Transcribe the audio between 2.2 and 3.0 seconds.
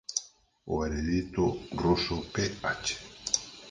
Ph.